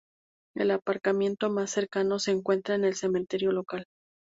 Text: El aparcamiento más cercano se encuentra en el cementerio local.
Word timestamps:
El 0.55 0.71
aparcamiento 0.71 1.51
más 1.51 1.69
cercano 1.69 2.17
se 2.17 2.31
encuentra 2.31 2.73
en 2.73 2.85
el 2.85 2.95
cementerio 2.95 3.51
local. 3.51 3.85